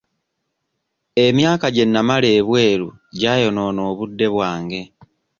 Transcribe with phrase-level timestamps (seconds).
[1.25, 2.87] Emyaka gye namala ebweru
[3.19, 4.81] gyayonoona obudde bwange.